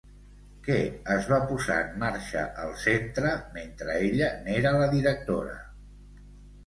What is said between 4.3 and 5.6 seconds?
n'era la directora?